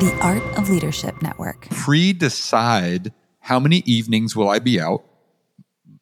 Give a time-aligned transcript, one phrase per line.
[0.00, 1.68] The Art of Leadership Network.
[1.68, 5.04] Pre decide how many evenings will I be out,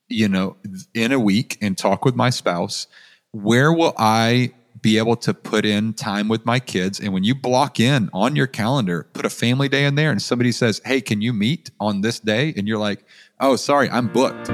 [0.06, 0.56] you know,
[0.95, 2.87] in a week and talk with my spouse.
[3.32, 7.00] Where will I be able to put in time with my kids?
[7.00, 10.23] And when you block in on your calendar, put a family day in there and
[10.23, 12.55] somebody says, Hey, can you meet on this day?
[12.57, 13.05] And you're like,
[13.41, 14.49] Oh, sorry, I'm booked.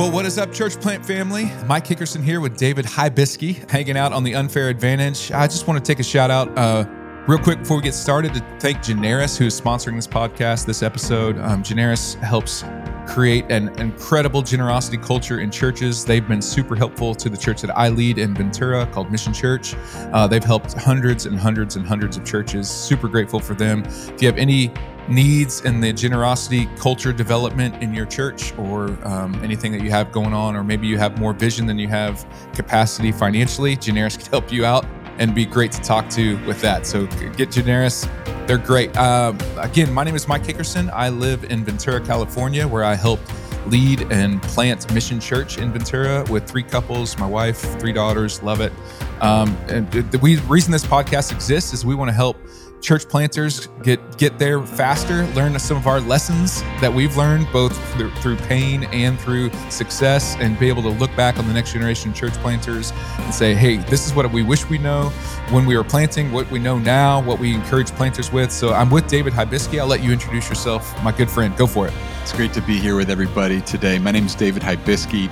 [0.00, 1.52] Well, what is up, Church Plant family?
[1.66, 5.30] Mike Hickerson here with David Hibiske, hanging out on the Unfair Advantage.
[5.30, 6.84] I just want to take a shout out, uh,
[7.30, 10.82] real quick, before we get started, to thank Generis, who is sponsoring this podcast, this
[10.82, 11.38] episode.
[11.38, 12.64] Um, Generis helps
[13.06, 16.04] create an incredible generosity culture in churches.
[16.04, 19.76] They've been super helpful to the church that I lead in Ventura called Mission Church.
[20.12, 22.68] Uh, they've helped hundreds and hundreds and hundreds of churches.
[22.68, 23.84] Super grateful for them.
[23.84, 24.72] If you have any
[25.08, 30.10] needs in the generosity culture development in your church or um, anything that you have
[30.10, 34.26] going on, or maybe you have more vision than you have capacity financially, Generis can
[34.26, 34.84] help you out
[35.20, 36.86] and be great to talk to with that.
[36.86, 38.08] So get Generis.
[38.46, 38.96] They're great.
[38.96, 40.90] Um, again, my name is Mike Hickerson.
[40.92, 43.20] I live in Ventura, California, where I help
[43.66, 48.42] lead and plant Mission Church in Ventura with three couples, my wife, three daughters.
[48.42, 48.72] Love it.
[49.20, 50.18] Um, and the
[50.48, 52.38] reason this podcast exists is we want to help
[52.80, 57.76] church planters get get there faster learn some of our lessons that we've learned both
[57.92, 61.72] through, through, pain and through success and be able to look back on the next
[61.72, 65.10] generation church planters and say hey this is what we wish we know.
[65.50, 68.50] When we were planting what we know now what we encourage planters with.
[68.50, 69.78] So i'm with david hibiske.
[69.78, 71.56] I'll let you introduce yourself my good friend.
[71.56, 71.94] Go for it.
[72.22, 73.98] It's great to be here with everybody today.
[73.98, 75.28] My name is david hibiske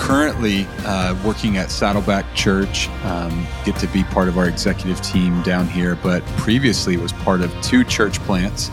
[0.00, 5.40] currently uh, working at Saddleback Church, um, get to be part of our executive team
[5.42, 8.68] down here, but previously was part of two church plants,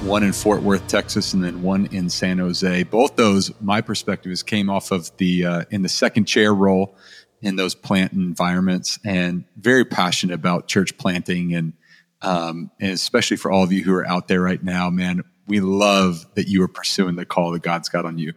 [0.00, 2.82] one in Fort Worth, Texas, and then one in San Jose.
[2.82, 6.96] Both those, my perspective is came off of the uh, in the second chair role
[7.40, 11.74] in those plant environments, and very passionate about church planting and
[12.22, 15.60] um, and especially for all of you who are out there right now, man, we
[15.60, 18.32] love that you are pursuing the call that God's got on you.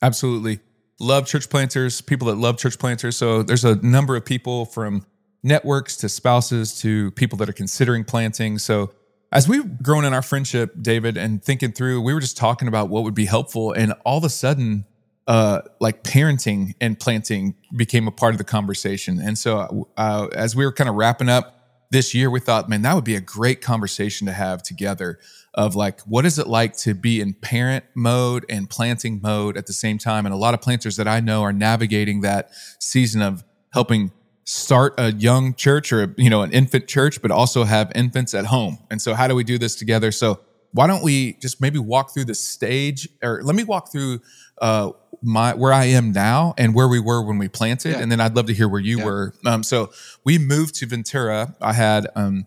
[0.00, 0.60] Absolutely
[1.00, 3.16] love church planters, people that love church planters.
[3.16, 5.04] So there's a number of people from
[5.42, 8.58] networks to spouses to people that are considering planting.
[8.58, 8.92] So
[9.30, 12.88] as we've grown in our friendship, David, and thinking through, we were just talking about
[12.88, 13.72] what would be helpful.
[13.72, 14.86] And all of a sudden,
[15.26, 19.20] uh, like parenting and planting became a part of the conversation.
[19.20, 21.53] And so uh, as we were kind of wrapping up
[21.94, 25.20] this year, we thought, man, that would be a great conversation to have together
[25.54, 29.66] of like what is it like to be in parent mode and planting mode at
[29.66, 30.26] the same time?
[30.26, 32.50] And a lot of planters that i know are navigating that
[32.80, 34.10] season of helping
[34.42, 38.46] start a young church or you know an infant church but also have infants at
[38.46, 38.78] home.
[38.90, 40.10] And so how do we do this together?
[40.10, 40.40] So
[40.74, 44.20] why don't we just maybe walk through the stage or let me walk through
[44.60, 44.90] uh
[45.22, 48.00] my where i am now and where we were when we planted yeah.
[48.00, 49.04] and then i'd love to hear where you yeah.
[49.04, 49.90] were um so
[50.24, 52.46] we moved to ventura i had um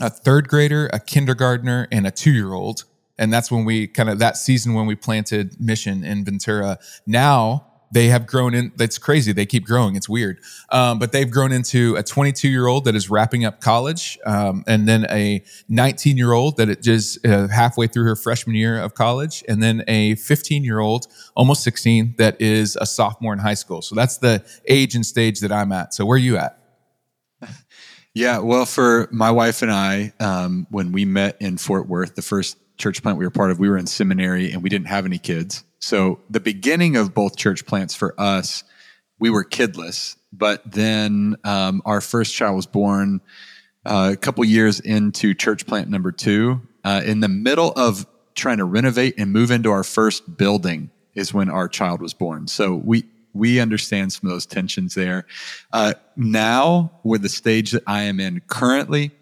[0.00, 2.84] a third grader, a kindergartner, and a two year old.
[3.18, 6.78] And that's when we kind of that season when we planted Mission in Ventura.
[7.06, 8.72] Now they have grown in.
[8.76, 9.32] That's crazy.
[9.32, 9.96] They keep growing.
[9.96, 10.40] It's weird.
[10.70, 14.64] Um, but they've grown into a 22 year old that is wrapping up college, um,
[14.66, 18.78] and then a 19 year old that it just uh, halfway through her freshman year
[18.80, 23.38] of college, and then a 15 year old, almost 16, that is a sophomore in
[23.38, 23.82] high school.
[23.82, 25.94] So that's the age and stage that I'm at.
[25.94, 26.58] So where are you at?
[28.14, 32.22] Yeah, well, for my wife and I, um, when we met in Fort Worth, the
[32.22, 35.04] first church plant we were part of, we were in seminary and we didn't have
[35.04, 35.64] any kids.
[35.80, 38.64] So the beginning of both church plants for us,
[39.18, 40.16] we were kidless.
[40.32, 43.20] But then um, our first child was born
[43.84, 46.60] uh, a couple years into church plant number two.
[46.84, 51.34] Uh, in the middle of trying to renovate and move into our first building is
[51.34, 52.46] when our child was born.
[52.46, 55.26] So we we understand some of those tensions there.
[55.72, 59.12] Uh, now, with the stage that I am in currently,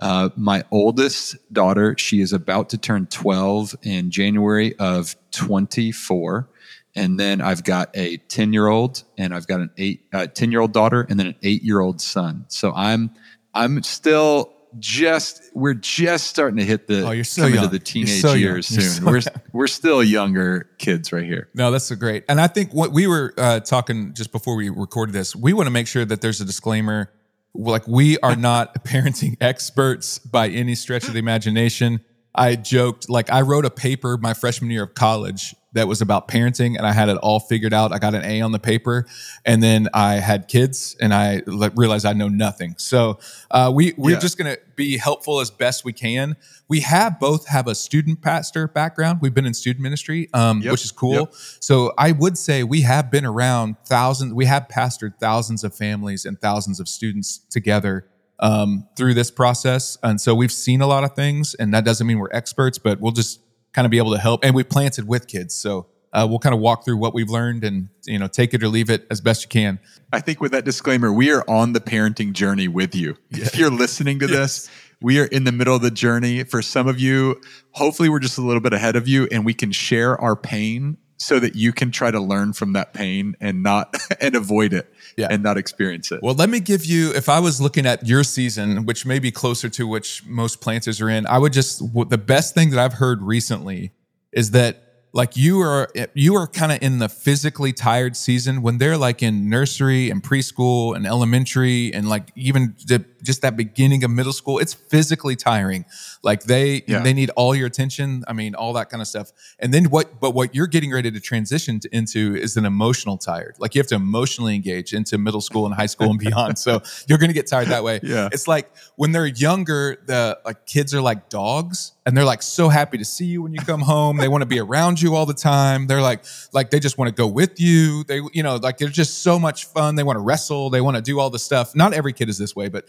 [0.00, 6.48] uh, my oldest daughter, she is about to turn 12 in January of 24.
[6.94, 10.50] And then I've got a 10 year old and I've got an eight, uh, 10
[10.50, 12.46] year old daughter and then an eight year old son.
[12.48, 13.10] So I'm,
[13.54, 17.70] I'm still just we're just starting to hit the oh, you're so young.
[17.70, 18.82] the teenage so years soon.
[18.82, 19.42] So we're young.
[19.52, 21.48] we're still younger kids right here.
[21.54, 22.24] No, that's so great.
[22.28, 25.66] And I think what we were uh, talking just before we recorded this, we want
[25.66, 27.10] to make sure that there's a disclaimer.
[27.58, 32.00] Like we are not parenting experts by any stretch of the imagination.
[32.34, 36.26] I joked like I wrote a paper my freshman year of college that was about
[36.28, 37.92] parenting, and I had it all figured out.
[37.92, 39.06] I got an A on the paper,
[39.44, 42.74] and then I had kids, and I realized I know nothing.
[42.78, 43.18] So
[43.50, 44.18] uh, we we're yeah.
[44.18, 46.36] just gonna be helpful as best we can.
[46.68, 49.20] We have both have a student pastor background.
[49.20, 50.72] We've been in student ministry, um, yep.
[50.72, 51.12] which is cool.
[51.12, 51.34] Yep.
[51.60, 54.32] So I would say we have been around thousands.
[54.34, 58.08] We have pastored thousands of families and thousands of students together
[58.40, 59.96] um, through this process.
[60.02, 63.00] And so we've seen a lot of things, and that doesn't mean we're experts, but
[63.00, 63.40] we'll just
[63.76, 64.42] kind of be able to help.
[64.42, 65.54] And we've planted with kids.
[65.54, 68.62] So uh, we'll kind of walk through what we've learned and, you know, take it
[68.62, 69.78] or leave it as best you can.
[70.14, 73.16] I think with that disclaimer, we are on the parenting journey with you.
[73.30, 74.34] If you're listening to yes.
[74.34, 74.70] this,
[75.02, 76.42] we are in the middle of the journey.
[76.44, 77.38] For some of you,
[77.72, 80.96] hopefully we're just a little bit ahead of you and we can share our pain
[81.18, 84.92] so that you can try to learn from that pain and not and avoid it
[85.16, 85.28] yeah.
[85.30, 86.22] and not experience it.
[86.22, 89.30] Well, let me give you if I was looking at your season, which may be
[89.30, 92.94] closer to which most planters are in, I would just the best thing that I've
[92.94, 93.92] heard recently
[94.32, 94.82] is that
[95.12, 99.22] like you are you are kind of in the physically tired season when they're like
[99.22, 104.32] in nursery and preschool and elementary and like even the, just that beginning of middle
[104.32, 105.84] school it's physically tiring
[106.22, 107.00] like they yeah.
[107.00, 110.20] they need all your attention i mean all that kind of stuff and then what
[110.20, 113.80] but what you're getting ready to transition to, into is an emotional tired like you
[113.80, 117.30] have to emotionally engage into middle school and high school and beyond so you're going
[117.30, 121.02] to get tired that way yeah it's like when they're younger the like kids are
[121.02, 124.16] like dogs and they're like so happy to see you when you come home.
[124.16, 125.88] They want to be around you all the time.
[125.88, 128.04] They're like, like they just want to go with you.
[128.04, 129.96] They, you know, like they're just so much fun.
[129.96, 130.70] They want to wrestle.
[130.70, 131.74] They want to do all the stuff.
[131.74, 132.84] Not every kid is this way, but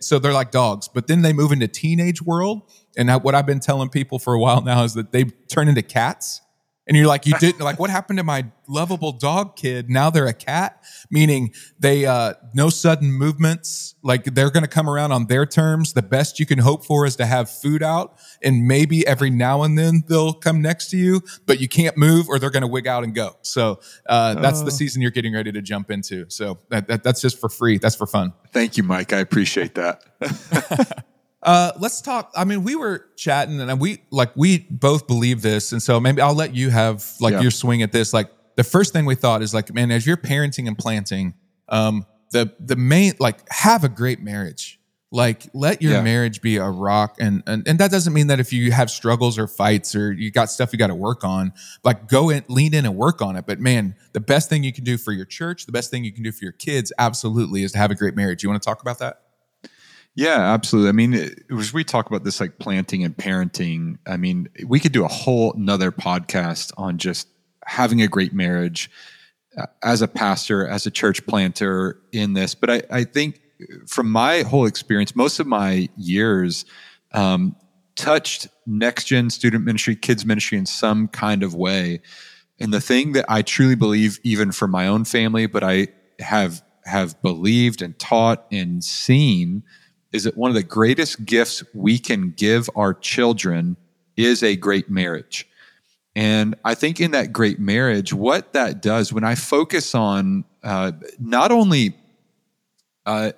[0.00, 0.88] so they're like dogs.
[0.88, 2.62] But then they move into teenage world,
[2.96, 5.82] and what I've been telling people for a while now is that they turn into
[5.82, 6.41] cats
[6.86, 9.88] and you're like, you didn't like what happened to my lovable dog kid?
[9.88, 13.94] Now they're a cat, meaning they uh no sudden movements.
[14.02, 15.92] Like they're gonna come around on their terms.
[15.92, 19.62] The best you can hope for is to have food out, and maybe every now
[19.62, 22.86] and then they'll come next to you, but you can't move or they're gonna wig
[22.86, 23.36] out and go.
[23.42, 24.70] So uh, that's the oh.
[24.70, 26.26] season you're getting ready to jump into.
[26.28, 27.78] So that, that, that's just for free.
[27.78, 28.32] That's for fun.
[28.52, 29.12] Thank you, Mike.
[29.12, 31.04] I appreciate that.
[31.42, 32.30] Uh, let's talk.
[32.36, 36.20] I mean, we were chatting, and we like we both believe this, and so maybe
[36.22, 37.40] I'll let you have like yeah.
[37.40, 38.12] your swing at this.
[38.12, 41.34] Like the first thing we thought is like, man, as you're parenting and planting,
[41.68, 44.78] um, the the main like have a great marriage.
[45.14, 46.02] Like let your yeah.
[46.02, 49.36] marriage be a rock, and, and and that doesn't mean that if you have struggles
[49.36, 51.52] or fights or you got stuff you got to work on,
[51.82, 53.46] like go in, lean in and work on it.
[53.46, 56.12] But man, the best thing you can do for your church, the best thing you
[56.12, 58.42] can do for your kids, absolutely, is to have a great marriage.
[58.42, 59.20] You want to talk about that?
[60.14, 60.90] Yeah, absolutely.
[60.90, 64.78] I mean, it, as we talk about this like planting and parenting, I mean, we
[64.78, 67.28] could do a whole another podcast on just
[67.64, 68.90] having a great marriage
[69.56, 72.54] uh, as a pastor, as a church planter in this.
[72.54, 73.40] But I, I think
[73.86, 76.66] from my whole experience, most of my years
[77.12, 77.56] um,
[77.96, 82.00] touched next gen student ministry, kids ministry in some kind of way.
[82.60, 85.88] And the thing that I truly believe, even for my own family, but I
[86.18, 89.62] have have believed and taught and seen
[90.12, 93.76] is that one of the greatest gifts we can give our children
[94.16, 95.48] is a great marriage.
[96.14, 100.92] And I think in that great marriage, what that does when I focus on uh,
[101.18, 101.96] not only
[103.06, 103.32] uh,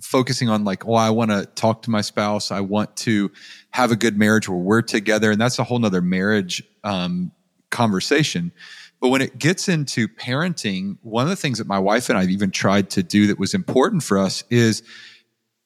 [0.00, 3.30] focusing on like, oh, I want to talk to my spouse, I want to
[3.70, 7.32] have a good marriage where we're together, and that's a whole nother marriage um,
[7.70, 8.52] conversation.
[9.00, 12.24] But when it gets into parenting, one of the things that my wife and I
[12.26, 14.82] even tried to do that was important for us is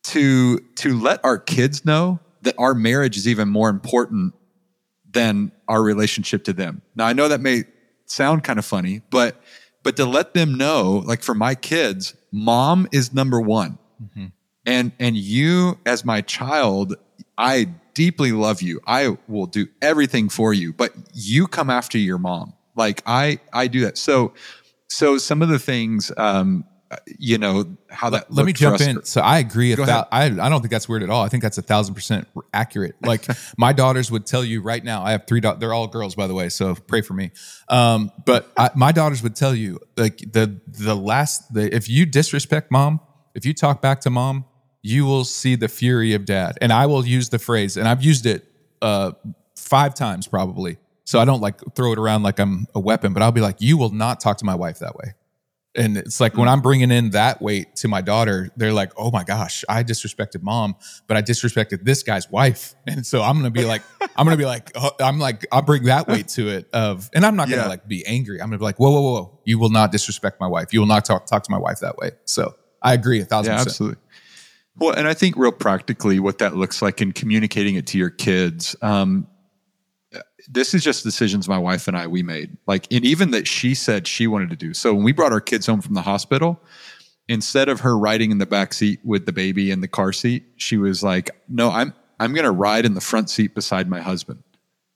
[0.06, 4.34] to to let our kids know that our marriage is even more important
[5.10, 6.82] than our relationship to them.
[6.94, 7.64] Now I know that may
[8.06, 9.40] sound kind of funny, but
[9.82, 13.78] but to let them know, like for my kids, mom is number one.
[14.02, 14.26] Mm-hmm.
[14.64, 16.94] And and you as my child,
[17.36, 18.80] I deeply love you.
[18.86, 22.52] I will do everything for you, but you come after your mom.
[22.76, 23.98] Like I I do that.
[23.98, 24.34] So
[24.88, 26.64] so some of the things um,
[27.18, 28.30] you know how that.
[28.30, 29.04] Let, let me jump in.
[29.04, 29.72] So I agree.
[29.72, 31.24] About, I I don't think that's weird at all.
[31.24, 32.94] I think that's a thousand percent accurate.
[33.02, 33.26] Like
[33.56, 35.02] my daughters would tell you right now.
[35.02, 35.40] I have three.
[35.40, 35.60] daughters.
[35.60, 36.48] they're all girls, by the way.
[36.48, 37.32] So pray for me.
[37.68, 42.06] Um, but I, my daughters would tell you like the the last the if you
[42.06, 43.00] disrespect mom,
[43.34, 44.44] if you talk back to mom,
[44.82, 46.56] you will see the fury of dad.
[46.60, 48.44] And I will use the phrase, and I've used it
[48.80, 49.12] uh,
[49.56, 50.78] five times probably.
[51.04, 53.56] So I don't like throw it around like I'm a weapon, but I'll be like,
[53.60, 55.14] you will not talk to my wife that way.
[55.76, 56.52] And it's like when mm.
[56.52, 60.42] I'm bringing in that weight to my daughter, they're like, "Oh my gosh, I disrespected
[60.42, 63.82] mom, but I disrespected this guy's wife." And so I'm gonna be like,
[64.16, 67.26] I'm gonna be like, oh, I'm like, I'll bring that weight to it of, and
[67.26, 67.68] I'm not gonna yeah.
[67.68, 68.40] like be angry.
[68.40, 69.40] I'm gonna be like, "Whoa, whoa, whoa, whoa!
[69.44, 70.72] You will not disrespect my wife.
[70.72, 73.52] You will not talk talk to my wife that way." So I agree a thousand
[73.52, 73.70] yeah, percent.
[73.70, 74.02] Absolutely.
[74.78, 78.10] Well, and I think real practically what that looks like in communicating it to your
[78.10, 78.76] kids.
[78.82, 79.26] Um,
[80.48, 82.56] this is just decisions my wife and I we made.
[82.66, 84.74] Like, and even that she said she wanted to do.
[84.74, 86.60] So when we brought our kids home from the hospital,
[87.28, 90.44] instead of her riding in the back seat with the baby in the car seat,
[90.56, 94.00] she was like, "No, I'm I'm going to ride in the front seat beside my
[94.00, 94.42] husband."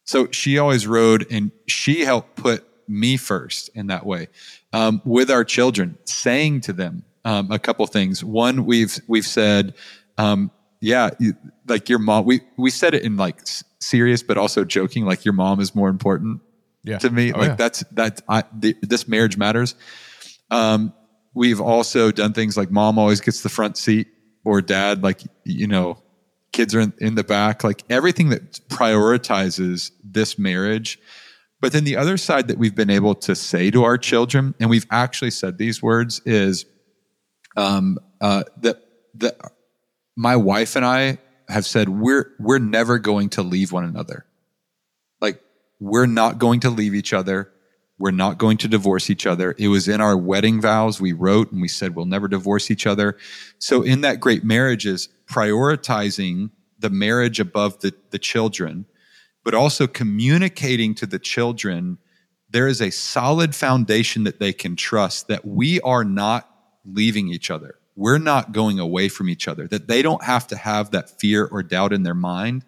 [0.05, 4.29] So she always rode, and she helped put me first in that way
[4.73, 8.25] um, with our children, saying to them um, a couple things.
[8.25, 9.75] One, we've we've said,
[10.19, 11.35] um, yeah, you,
[11.67, 12.25] like your mom.
[12.25, 13.41] We we said it in like
[13.81, 15.05] serious, but also joking.
[15.05, 16.41] Like your mom is more important
[16.85, 16.99] Yeah.
[16.99, 17.33] to me.
[17.33, 17.55] Oh, like yeah.
[17.57, 18.21] that's that.
[18.29, 19.75] I the, this marriage matters.
[20.51, 20.93] Um,
[21.35, 24.09] we've also done things like mom always gets the front seat,
[24.45, 26.03] or dad, like you know,
[26.53, 27.63] kids are in, in the back.
[27.65, 30.99] Like everything that prioritizes this marriage.
[31.63, 34.71] But then the other side that we've been able to say to our children, and
[34.71, 36.65] we've actually said these words, is
[37.57, 38.83] um, uh, that
[39.17, 39.37] that
[40.17, 41.19] my wife and I
[41.51, 44.27] have said we're we're never going to leave one another.
[45.21, 45.41] Like
[45.79, 47.53] we're not going to leave each other.
[47.99, 49.55] We're not going to divorce each other.
[49.59, 52.87] It was in our wedding vows we wrote and we said we'll never divorce each
[52.87, 53.19] other.
[53.59, 58.87] So in that great marriage is prioritizing the marriage above the, the children,
[59.45, 61.99] but also communicating to the children
[62.51, 66.51] there is a solid foundation that they can trust that we are not
[66.85, 67.77] leaving each other.
[68.01, 71.45] We're not going away from each other, that they don't have to have that fear
[71.45, 72.65] or doubt in their mind.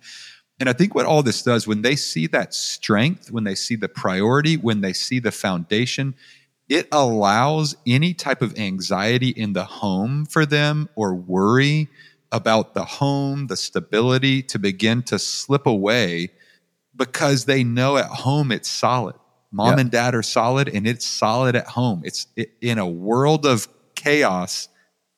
[0.61, 3.75] And I think what all this does, when they see that strength, when they see
[3.75, 6.15] the priority, when they see the foundation,
[6.69, 11.89] it allows any type of anxiety in the home for them or worry
[12.31, 16.29] about the home, the stability to begin to slip away
[16.95, 19.17] because they know at home it's solid.
[19.51, 19.81] Mom Yeah.
[19.81, 22.03] and dad are solid and it's solid at home.
[22.05, 24.69] It's it, in a world of chaos,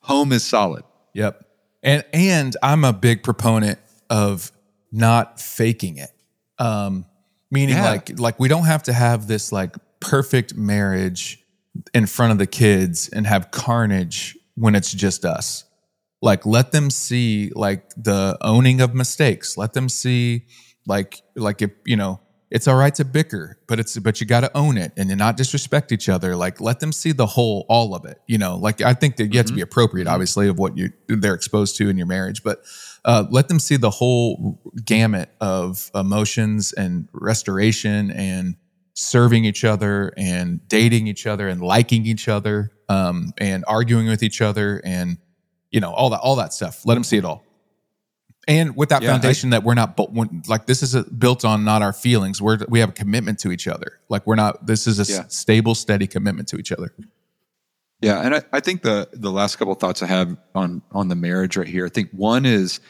[0.04, 0.84] home is solid.
[1.14, 1.44] Yep.
[1.82, 3.78] And and I'm a big proponent
[4.11, 4.52] of
[4.92, 6.11] not faking it.
[6.58, 7.06] Um
[7.50, 7.90] meaning Yeah.
[7.90, 11.42] like like we don't have to have this like perfect marriage
[11.92, 15.64] in front of the kids and have carnage when it's just us.
[16.23, 19.56] Like let them see like the owning of mistakes.
[19.56, 20.46] Let them see
[20.87, 22.20] like like if, you know,
[22.54, 25.37] it's all right to bicker, but it's but you got to own it and not
[25.37, 26.37] disrespect each other.
[26.37, 28.20] Like let them see the whole, all of it.
[28.28, 30.90] You know, like I think that you have to be appropriate, obviously, of what you
[31.08, 32.62] they're exposed to in your marriage, but
[33.04, 38.54] uh, let them see the whole gamut of emotions and restoration and
[38.94, 44.23] serving each other and dating each other and liking each other um, and arguing with
[44.23, 45.18] each other and
[45.73, 46.87] you know all that all that stuff.
[46.87, 47.44] Let them see it all
[48.46, 49.98] and with that Yeah, I- foundation that we're not
[50.48, 53.50] like this is a, built on not our feelings we're we have a commitment to
[53.52, 55.24] each other like we're not this is a Yeah.
[55.28, 56.92] stable steady commitment to each other
[58.00, 61.08] Yeah, and I, I think the the last couple of thoughts I have on on
[61.08, 61.86] the marriage right here.
[61.86, 62.80] I think one is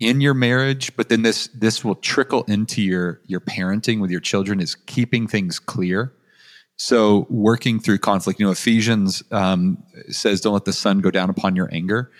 [0.00, 4.20] in your marriage, but then this this will trickle into your your parenting with your
[4.20, 6.12] children is keeping things clear.
[6.76, 9.78] So working through conflict, you know, Ephesians um,
[10.08, 12.10] says, "Don't let the sun go down upon your anger."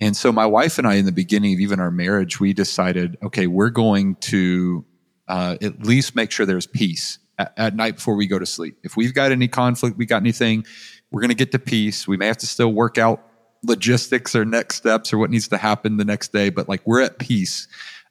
[0.00, 3.16] And so my wife and I, in the beginning of even our marriage, we decided,
[3.22, 4.84] okay, we're going to
[5.26, 8.78] uh, at least make sure there's peace at, at night before we go to sleep.
[8.84, 10.66] If we've got any conflict, we got anything,
[11.10, 12.06] we're going to get to peace.
[12.06, 13.22] We may have to still work out
[13.62, 17.00] logistics or next steps or what needs to happen the next day, but like we're
[17.00, 17.66] at peace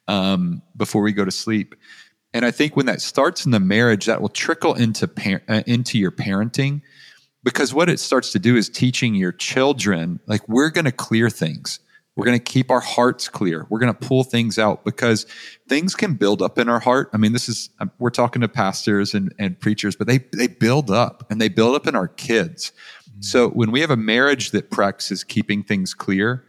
[0.08, 1.74] um, before we go to sleep.
[2.34, 5.62] And I think when that starts in the marriage, that will trickle into par- uh,
[5.66, 6.82] into your parenting
[7.46, 11.30] because what it starts to do is teaching your children like we're going to clear
[11.30, 11.78] things.
[12.16, 13.68] We're going to keep our hearts clear.
[13.70, 15.26] We're going to pull things out because
[15.68, 17.08] things can build up in our heart.
[17.14, 20.48] I mean this is um, we're talking to pastors and, and preachers but they they
[20.48, 22.72] build up and they build up in our kids.
[23.20, 26.44] So when we have a marriage that practices keeping things clear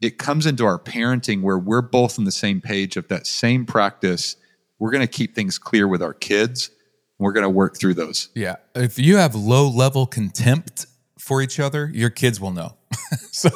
[0.00, 3.66] it comes into our parenting where we're both on the same page of that same
[3.66, 4.36] practice.
[4.78, 6.70] We're going to keep things clear with our kids
[7.18, 8.28] we're going to work through those.
[8.34, 8.56] Yeah.
[8.74, 10.86] If you have low level contempt
[11.18, 12.76] for each other your kids will know.
[13.32, 13.50] So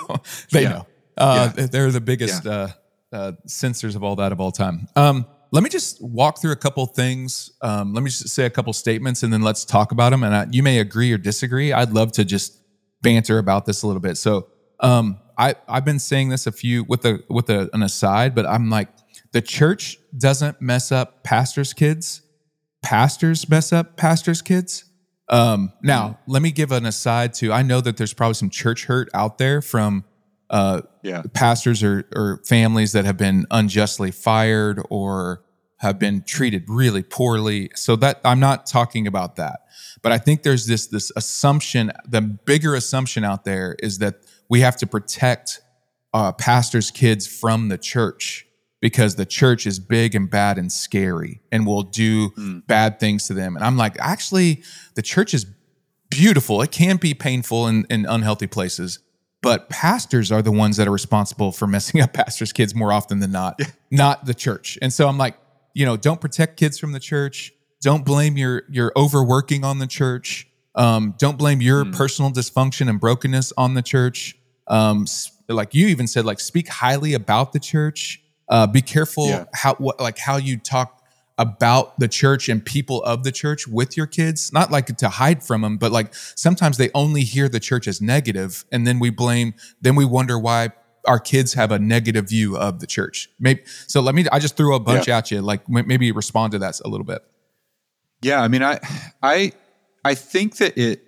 [0.51, 0.69] they Yeah.
[0.69, 0.87] know.
[1.17, 2.69] Uh, they're the biggest uh,
[3.13, 4.89] uh, censors of all that of all time.
[4.97, 7.51] Um, let me just walk through a couple things.
[7.61, 10.35] Um, let me just say a couple statements and then let's talk about them and
[10.35, 11.73] I, you may agree or disagree.
[11.73, 12.59] I'd love to just
[13.03, 14.17] banter about this a little bit.
[14.17, 14.49] So
[14.81, 18.45] um, I, i've been saying this a few with a with a, an aside but
[18.47, 18.89] i'm like
[19.33, 22.21] the church doesn't mess up pastors kids
[22.83, 24.85] pastors mess up pastors' kids.
[25.29, 28.85] Um, now, let me give an aside to I know that there's probably some church
[28.85, 30.05] hurt out there from
[30.51, 35.43] uh, yeah pastors or, or families that have been unjustly fired or
[35.79, 37.71] have been treated really poorly.
[37.75, 39.61] So that I'm not talking about that.
[40.03, 44.17] But I think there's this this assumption, the bigger assumption out there is that
[44.49, 45.61] we have to protect
[46.13, 48.47] uh, pastors' kids from the church.
[48.83, 52.33] Because the church is big and bad and scary and will do
[52.67, 53.55] bad things to them.
[53.55, 54.65] And I'm like, actually,
[54.97, 55.47] the church is
[56.11, 56.61] beautiful.
[56.63, 58.99] It can be painful in, in unhealthy places,
[59.41, 63.21] but pastors are the ones that are responsible for messing up pastors' kids more often
[63.21, 63.61] than not,
[63.93, 64.79] not the church.
[64.83, 65.37] And so I'm like,
[65.75, 67.53] you know, don't protect kids from the church.
[67.81, 70.49] Don't blame your your overworking on the church.
[70.75, 74.37] Um, don't blame your personal dysfunction and brokenness on the church.
[74.67, 75.07] Um,
[75.49, 78.22] like you even said, like speak highly about the church.
[78.53, 79.45] Uh, be careful Yeah.
[79.55, 80.89] how what like how you talk
[81.39, 84.53] about the church and people of the church with your kids.
[84.53, 88.01] Not like to hide from them, but like sometimes they only hear the church as
[88.03, 89.55] negative, and then we blame.
[89.81, 90.71] Then we wonder why
[91.09, 93.31] our kids have a negative view of the church.
[93.41, 94.01] Maybe so.
[94.03, 94.27] Let me.
[94.31, 95.17] I just threw a bunch Yeah.
[95.19, 95.41] at you.
[95.41, 97.23] Like m- maybe respond to that a little bit.
[98.21, 98.79] Yeah, I mean, I,
[99.23, 99.53] I,
[100.05, 101.03] I think that it.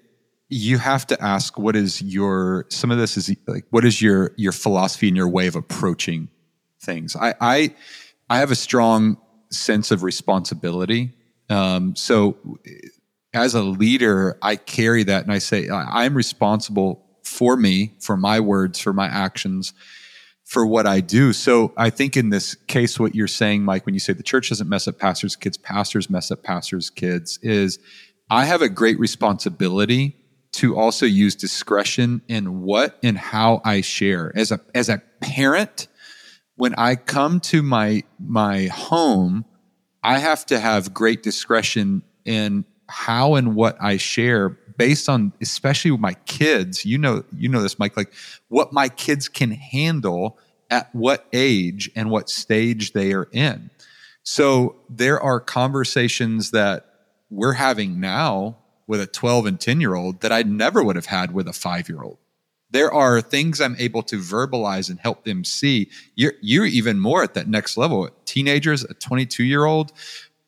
[0.49, 2.67] You have to ask what is your.
[2.71, 6.29] Some of this is like what is your your philosophy and your way of approaching
[6.85, 7.17] things.
[7.17, 7.75] I, I,
[8.29, 9.17] I have a strong
[9.51, 11.13] sense of responsibility.
[11.51, 12.37] Um, so,
[13.33, 18.39] as a leader, I carry that, and I say I'm responsible for me, for my
[18.41, 19.73] words, for my actions,
[20.45, 21.33] for what I do.
[21.33, 24.51] So I think in this case, what you're saying, Mike, when you say the church
[24.51, 27.79] doesn't mess up pastors' kids, pastors mess up pastors' kids, is
[28.31, 30.17] I have a great responsibility
[30.53, 34.33] to also use discretion in what and how I share.
[34.37, 35.89] As a as a parent,
[36.57, 39.45] when I come to my my home,
[40.03, 45.91] I have to have great discretion in how and what I share based on especially
[45.91, 46.85] with my kids.
[46.85, 48.13] You know, you know this, Mike, like
[48.49, 50.39] what my kids can handle
[50.71, 53.71] at what age and what stage they are in.
[54.23, 56.87] So there are conversations that
[57.31, 58.57] we're having now
[58.87, 61.53] with a 12 and 10 year old that I never would have had with a
[61.53, 62.19] five year old
[62.75, 65.89] there are things I'm able to verbalize and help them see.
[66.17, 68.11] You're you're even more at that next level.
[68.25, 69.93] Teenagers, a 22 year old,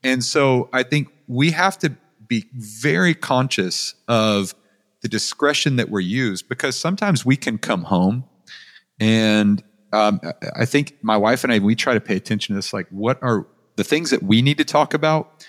[0.02, 4.54] and so I think we have to be very conscious of
[5.02, 8.24] the discretion that we're used because sometimes we can come home
[8.98, 12.58] and um, I- I think my wife and I we try to pay attention to
[12.58, 12.72] this.
[12.72, 15.46] Like, what are the things that we need to talk about?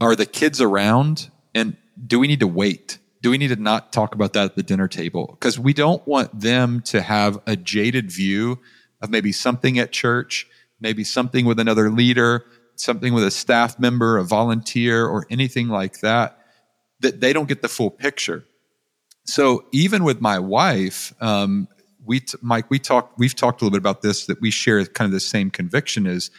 [0.00, 1.30] Are the kids around?
[1.54, 2.98] And do we need to wait?
[3.20, 5.36] Do we need to not talk about that at the dinner table?
[5.38, 8.58] Because we don't want them to have a jaded view
[9.00, 10.46] of maybe something at church,
[10.80, 12.44] maybe something with another leader,
[12.76, 16.38] something with a staff member, a volunteer, or anything like that,
[17.00, 18.44] that they don't get the full picture.
[19.24, 21.68] So even with my wife, um,
[22.04, 23.18] we t- Mike, we talked.
[23.18, 24.26] We've talked a little bit about this.
[24.26, 26.30] That we share kind of the same conviction is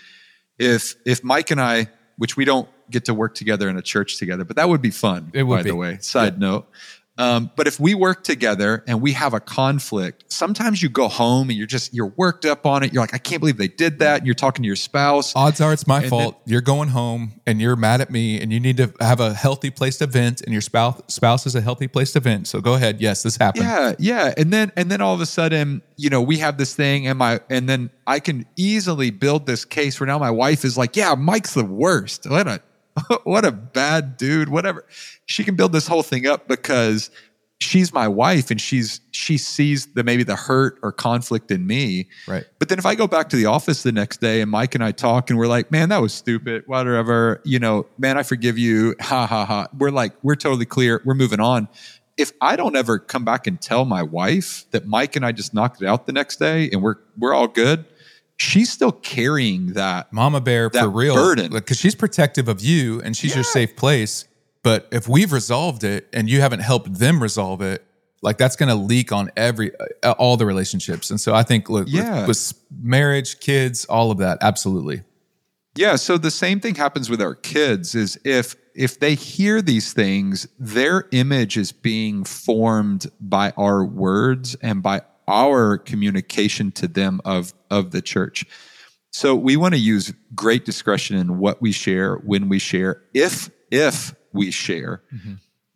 [0.57, 1.89] if if Mike and I,
[2.19, 4.91] which we don't get to work together in a church together, but that would be
[4.91, 5.31] fun.
[5.33, 5.69] It would by be.
[5.69, 5.97] the way.
[6.01, 6.69] Side note.
[7.19, 11.49] Um, but if we work together and we have a conflict, sometimes you go home
[11.49, 12.93] and you're just you're worked up on it.
[12.93, 14.19] You're like, I can't believe they did that.
[14.19, 15.35] And you're talking to your spouse.
[15.35, 16.41] Odds are it's my And fault.
[16.45, 19.69] you're going home and you're mad at me, and you need to have a healthy
[19.69, 22.47] place to vent, and your spouse spouse is a healthy place to vent.
[22.47, 23.01] So go ahead.
[23.01, 23.65] Yes, this happened.
[23.65, 24.33] Yeah, yeah.
[24.37, 27.19] And then and then all of a sudden, you know, we have this thing and
[27.19, 30.95] my and then I can easily build this case where now my wife is like,
[30.95, 32.29] Yeah, Mike's the worst.
[32.29, 32.61] What a
[33.23, 34.85] what a bad dude, whatever.
[35.25, 37.11] She can build this whole thing up because
[37.59, 42.07] she's my wife and she's she sees the maybe the hurt or conflict in me.
[42.27, 42.45] Right.
[42.57, 44.83] But then if I go back to the office the next day and Mike and
[44.83, 48.57] I talk and we're like, man, that was stupid, whatever, you know, man, I forgive
[48.57, 48.95] you.
[49.01, 49.67] Ha ha ha.
[49.77, 51.01] We're like, we're totally clear.
[51.05, 51.67] We're moving on.
[52.17, 55.53] If I don't ever come back and tell my wife that Mike and I just
[55.53, 57.85] knocked it out the next day and we're we're all good,
[58.39, 60.11] she's still carrying that.
[60.11, 61.15] Mama Bear That for real.
[61.15, 61.51] burden.
[61.51, 64.25] Because she's protective of you and she's your safe place.
[64.63, 67.85] But if we've resolved it and you haven't helped them resolve it,
[68.21, 69.71] like that's going to leak on every
[70.03, 71.09] uh, all the relationships.
[71.09, 72.27] And so I think look with- Yeah.
[72.27, 75.03] with, marriage, kids, all of that, absolutely.
[75.75, 79.93] Yeah, so the same thing happens with our kids is if if they hear these
[79.93, 87.21] things, their image is being formed by our words and by our communication to them
[87.23, 88.45] of of the church.
[89.11, 93.49] So we want to use great discretion in what we share, when we share, if
[93.71, 95.01] if we share.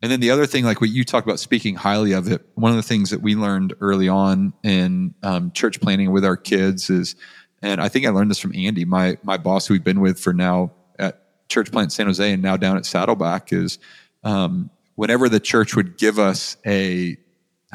[0.02, 2.70] And then the other thing, like what you talk about speaking highly of it, one
[2.70, 6.90] of the things that we learned early on in um, church planting with our kids
[6.90, 7.16] is,
[7.62, 10.20] and I think I learned this from Andy, my my boss who we've been with
[10.20, 13.78] for now at Church Plant San Jose and now down at Saddleback, is
[14.24, 17.16] um, whenever the church would give us a,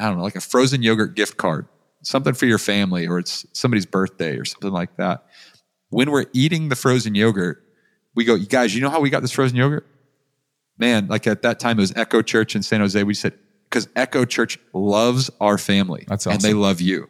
[0.00, 1.66] I don't know, like a frozen yogurt gift card,
[2.02, 5.24] something for your family, or it's somebody's birthday or something like that.
[5.90, 7.64] When we're eating the frozen yogurt,
[8.14, 9.86] we go, you guys, you know how we got this frozen yogurt?
[10.80, 13.00] man, like at that time it was Echo Church in San Jose.
[13.04, 13.34] We said
[13.68, 17.08] because Echo Church loves our family, That's and they love you.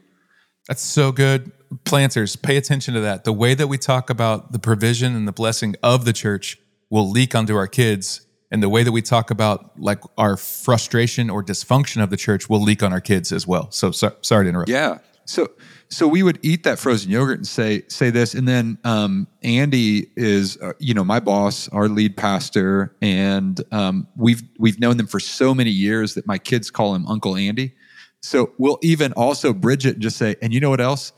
[0.68, 1.52] That's so good.
[1.84, 3.24] Planters, pay attention to that.
[3.24, 6.58] The way that we talk about the provision and the blessing of the church
[6.90, 8.26] will leak onto our kids.
[8.50, 12.48] And the way that we talk about like our frustration or dysfunction of the church
[12.48, 13.70] will leak on our kids as well.
[13.70, 14.70] So, so sorry to interrupt.
[14.70, 14.98] Yeah.
[15.24, 15.48] So
[15.88, 20.06] so we would eat that frozen yogurt and say say this, and then um, Andy
[20.16, 25.08] is uh, you know my boss, our lead pastor, and um, we've we've known them
[25.08, 27.74] for so many years that my kids call him Uncle Andy.
[28.22, 31.12] So we'll even also Bridget just say, and you know what else?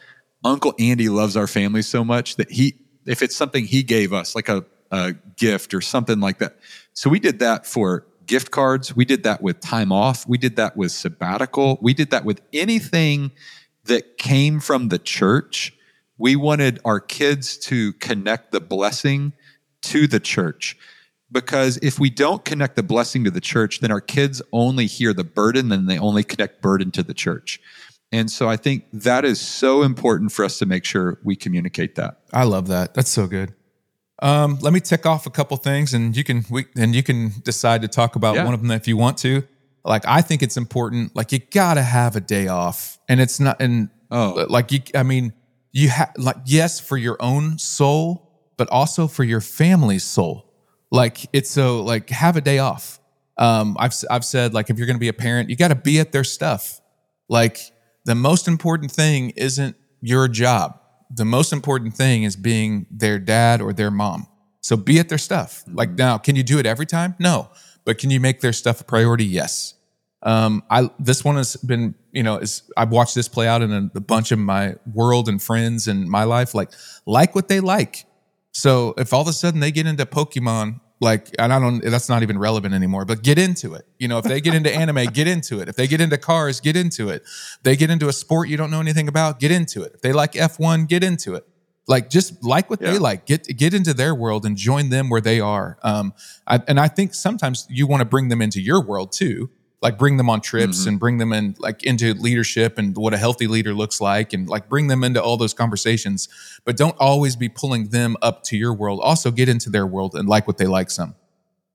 [0.44, 2.74] Uncle Andy loves our family so much that he,
[3.06, 6.56] if it's something he gave us, like a, a gift or something like that.
[6.94, 8.94] So we did that for gift cards.
[8.94, 10.26] We did that with time off.
[10.26, 11.78] We did that with sabbatical.
[11.80, 13.32] We did that with anything
[13.84, 15.74] that came from the church.
[16.18, 19.32] We wanted our kids to connect the blessing
[19.82, 20.76] to the church.
[21.30, 25.14] Because if we don't connect the blessing to the church, then our kids only hear
[25.14, 27.58] the burden and they only connect burden to the church.
[28.12, 31.94] And so I think that is so important for us to make sure we communicate
[31.94, 32.20] that.
[32.32, 32.92] I love that.
[32.92, 33.54] That's so good.
[34.22, 37.32] Um, let me tick off a couple things, and you can we, and you can
[37.42, 38.44] decide to talk about yeah.
[38.44, 39.42] one of them if you want to
[39.84, 41.14] like I think it's important.
[41.16, 43.60] Like you gotta have a day off, and it's not.
[43.60, 45.32] And oh, like you, I mean,
[45.72, 50.52] you have like yes for your own soul, but also for your family's soul.
[50.90, 53.00] Like it's so like have a day off.
[53.38, 55.98] Um, I've I've said like if you're gonna be a parent, you got to be
[55.98, 56.80] at their stuff.
[57.28, 57.58] Like
[58.04, 60.78] the most important thing isn't your job.
[61.14, 64.26] The most important thing is being their dad or their mom.
[64.60, 65.62] So be at their stuff.
[65.66, 65.96] Like mm-hmm.
[65.96, 67.16] now, can you do it every time?
[67.18, 67.50] No
[67.84, 69.24] but can you make their stuff a priority?
[69.24, 69.74] Yes.
[70.22, 73.72] Um, I this one has been, you know, is I've watched this play out in
[73.72, 76.54] a, a, bunch of my world and friends and my life.
[76.54, 76.70] Like,
[77.06, 78.04] like what they like.
[78.52, 82.08] So if all of a sudden they get into Pokemon, like, and I don't, that's
[82.08, 83.04] not even relevant anymore.
[83.04, 83.84] But get into it.
[83.98, 85.68] You know, if they get into anime, get into it.
[85.68, 87.24] If they get into cars, get into it.
[87.64, 89.92] They get into a sport you don't know anything about, get into it.
[89.94, 91.44] If they like F one, get into it
[91.88, 92.92] like just like what yeah.
[92.92, 96.14] they like get get into their world and join them where they are um
[96.46, 99.50] I, and i think sometimes you want to bring them into your world too
[99.82, 100.90] like bring them on trips mm-hmm.
[100.90, 104.48] and bring them in like into leadership and what a healthy leader looks like and
[104.48, 106.28] like bring them into all those conversations.
[106.64, 109.00] But don't always be pulling them up to your world.
[109.02, 111.16] Also get into their world and like what they like some.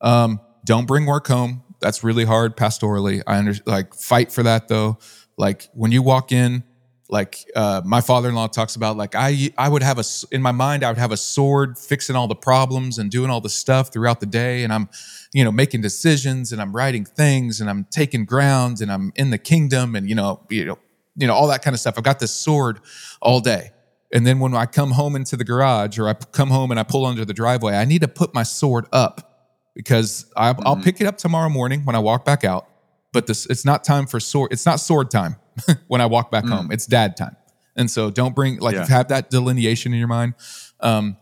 [0.02, 1.64] Um don't bring work home.
[1.80, 3.22] That's really hard pastorally.
[3.28, 4.98] I under like fight for that though.
[5.38, 6.64] Like when you walk in
[7.10, 10.84] like uh, my father-in-law talks about like i i would have a in my mind
[10.84, 14.20] i would have a sword fixing all the problems and doing all the stuff throughout
[14.20, 14.90] the day and i'm
[15.34, 19.30] you know making decisions and i'm writing things and i'm taking ground and i'm in
[19.30, 20.78] the kingdom and you know you know
[21.18, 21.96] you know all that kind of stuff.
[21.98, 22.80] I've got this sword
[23.22, 23.72] all day.
[24.14, 26.84] And then when i come home into the garage or i come home and i
[26.84, 30.82] pull under the driveway i need to put my sword up because I, mm-hmm.
[30.82, 32.70] pick it up tomorrow morning when i walk back out
[33.12, 35.36] but this it's not time for sword it's not sword time
[35.88, 36.50] when I walk back mm.
[36.50, 36.72] home.
[36.72, 37.36] It's dad time.
[37.76, 38.88] And so don't bring like yeah.
[38.88, 40.34] have that delineation in your mind.
[40.80, 41.18] Um,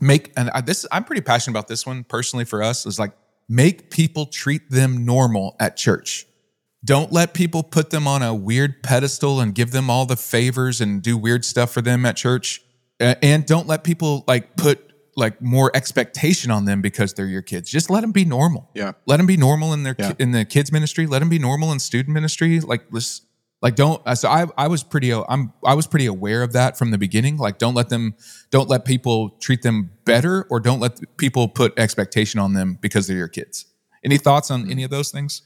[0.00, 3.12] make and I, this I'm pretty passionate about this one personally for us is like
[3.48, 6.26] make people treat them normal at church.
[6.84, 10.80] Don't let people put them on a weird pedestal and give them all the favors
[10.80, 12.62] and do weird stuff for them at church.
[13.00, 17.70] And don't let people like put like more expectation on them because they're your kids.
[17.70, 18.70] Just let them be normal.
[18.74, 18.92] Yeah.
[19.06, 20.12] Let them be normal in their yeah.
[20.18, 21.06] in the kids ministry.
[21.06, 22.60] Let them be normal in student ministry.
[22.60, 23.22] Like let's
[23.62, 26.52] like don't uh, so I I was pretty uh, I'm I was pretty aware of
[26.52, 27.38] that from the beginning.
[27.38, 28.14] Like don't let them
[28.50, 33.06] don't let people treat them better or don't let people put expectation on them because
[33.06, 33.66] they're your kids.
[34.04, 35.42] Any thoughts on any of those things?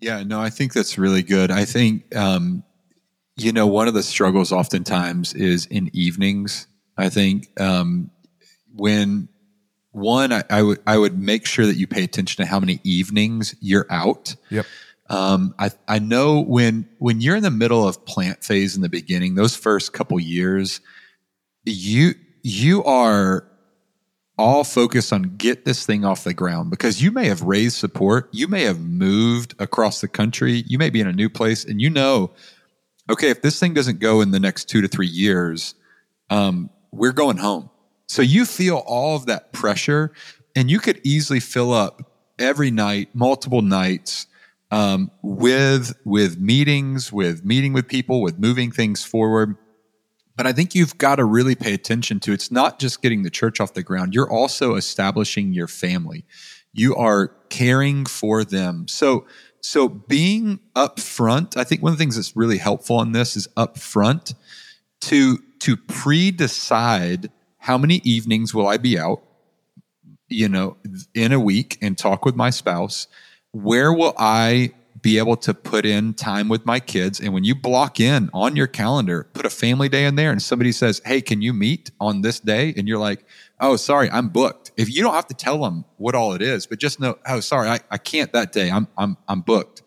[0.00, 1.50] Yeah, no, I think that's really good.
[1.50, 2.62] I think um,
[3.36, 6.68] you know one of the struggles oftentimes is in evenings.
[6.96, 8.12] I think um,
[8.72, 9.28] when
[9.90, 12.80] one I, I would I would make sure that you pay attention to how many
[12.84, 14.36] evenings you're out.
[14.50, 14.66] Yep
[15.10, 18.88] um, I, I know when when you're in the middle of plant phase in the
[18.88, 20.80] beginning, those first couple years,
[21.64, 23.46] you you are
[24.36, 28.28] all focused on get this thing off the ground because you may have raised support,
[28.32, 31.80] you may have moved across the country, you may be in a new place, and
[31.80, 32.32] you know,
[33.08, 35.74] okay, if this thing doesn't go in the next two to three years,
[36.30, 37.70] um, we're going home.
[38.08, 40.12] So you feel all of that pressure,
[40.56, 44.26] and you could easily fill up every night, multiple nights
[44.74, 49.56] um, with with meetings, with meeting with people, with moving things forward.
[50.36, 53.30] But I think you've got to really pay attention to it's not just getting the
[53.30, 54.14] church off the ground.
[54.16, 56.24] You're also establishing your family.
[56.72, 58.88] You are caring for them.
[58.88, 59.26] So
[59.60, 63.46] so being upfront, I think one of the things that's really helpful in this is
[63.56, 64.34] upfront
[65.02, 69.22] to to pre-decide how many evenings will I be out,
[70.28, 70.78] you know,
[71.14, 73.06] in a week and talk with my spouse
[73.54, 74.72] where will I
[75.04, 77.20] be able to put in time with my kids.
[77.20, 80.40] And when you block in on your calendar, put a family day in there, and
[80.40, 82.72] somebody says, Hey, can you meet on this day?
[82.74, 83.26] And you're like,
[83.60, 84.72] Oh, sorry, I'm booked.
[84.78, 87.40] If you don't have to tell them what all it is, but just know, oh,
[87.40, 88.70] sorry, I, I can't that day.
[88.70, 89.82] I'm I'm I'm booked.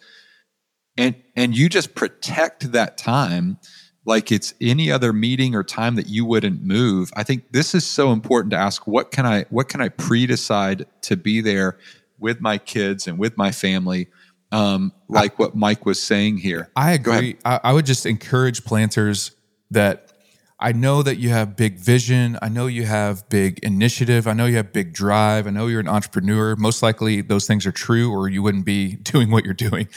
[0.98, 3.58] And and you just protect that time
[4.06, 7.12] like it's any other meeting or time that you wouldn't move.
[7.16, 10.86] I think this is so important to ask what can I what can I pre-decide
[11.02, 11.80] to be there
[12.20, 14.08] with my kids and with my family
[14.52, 16.70] um, like I, what Mike was saying here.
[16.76, 17.38] I agree.
[17.44, 19.32] I, I, would just encourage planters
[19.72, 20.14] that
[20.60, 22.40] I know that you have big vision.
[22.42, 24.28] I know you have big initiative.
[24.28, 25.48] I know you have big drive.
[25.48, 26.56] I know you're an entrepreneur.
[26.56, 29.90] Most likely those things are true, or you wouldn't be doing what you're doing.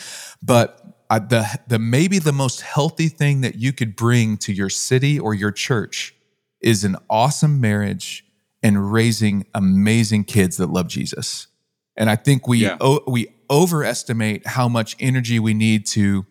[0.42, 4.68] But I, the the maybe the most healthy thing that you could bring to your
[4.68, 6.14] city or your church
[6.60, 8.24] is an awesome marriage
[8.62, 11.46] and raising amazing kids that love Jesus.
[11.96, 12.76] And I think we yeah.
[12.80, 16.26] o- we overestimate how much energy we need to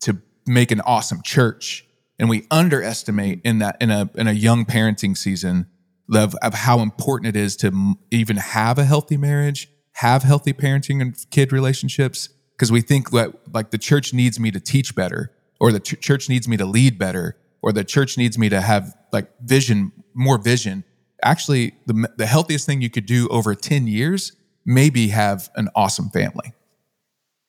[0.00, 1.86] to make an awesome church.
[2.18, 5.66] And we underestimate in that in a in a young parenting season
[6.12, 10.52] of, of how important it is to m- even have a healthy marriage have healthy
[10.52, 12.28] parenting and kid relationships.
[12.56, 16.00] Because we think that like the church needs me to teach better or the ch-
[16.00, 19.92] church needs me to lead better or the church needs me to have like vision
[20.14, 20.84] more vision.
[21.22, 24.32] Actually the, the healthiest thing you could do over 10 years
[24.64, 26.52] maybe have an awesome family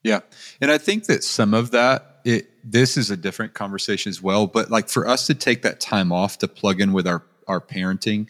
[0.06, 0.20] yeah.
[0.62, 4.46] And I think that some of that, it, this is a different conversation as well.
[4.46, 7.60] But like for us to take that time off to plug in with our, our
[7.60, 8.28] parenting,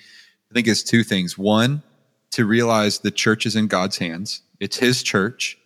[0.50, 1.38] I think it's two things.
[1.38, 1.84] One,
[2.32, 5.58] to realize the church is in God's hands, it's His church.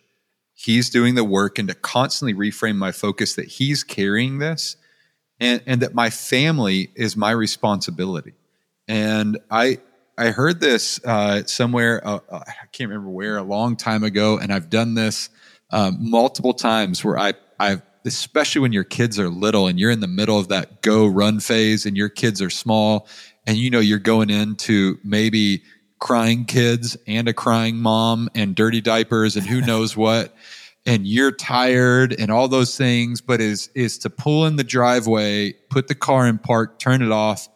[0.56, 4.78] He's doing the work, and to constantly reframe my focus that He's carrying this
[5.40, 8.34] and, and that my family is my responsibility.
[8.88, 9.78] And I,
[10.20, 14.38] I heard this uh, somewhere, uh, uh I can't remember where, a long time ago,
[14.38, 15.30] and I've done this
[15.72, 20.02] um, multiple times where I, I've, especially when your kids are little and you're in
[20.02, 23.08] the middle of that go run phase and your kids are small
[23.48, 25.64] and you know you're going into maybe
[26.00, 30.34] crying kids and a crying mom and dirty diapers and who knows what
[30.86, 35.52] and you're tired and all those things but is is to pull in the driveway
[35.70, 37.50] put the car in park turn it off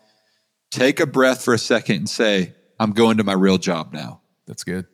[0.74, 4.22] take a breath for a second and say i'm going to my real job now
[4.46, 4.86] that's good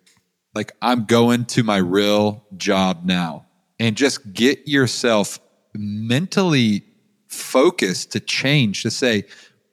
[0.56, 3.46] like I'm going to my real job now
[3.80, 5.40] and just get yourself
[5.74, 6.84] mentally
[7.28, 9.26] focused to change to say,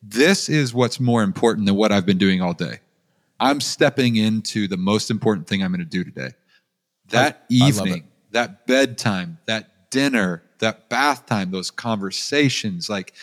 [0.03, 2.81] this is what's more important than what I've been doing all day.
[3.41, 6.31] I'm stepping into the most important thing I'm going to do today.
[7.09, 13.15] That I, evening, I that bedtime, that dinner, that bath time, those conversations, like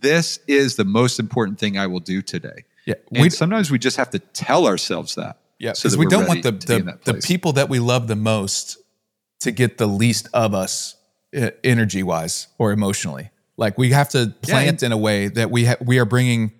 [0.00, 2.64] this is the most important thing I will do today.
[2.86, 2.94] Yeah.
[3.12, 5.38] And sometimes we just have to tell ourselves that.
[5.58, 8.78] Yeah, because so we don't want the the, the people that we love the most
[9.40, 10.96] to get the least of us
[11.36, 13.30] uh, energy wise or emotionally.
[13.58, 16.52] Like we have to plant yeah, in a way that we ha- we are bringing.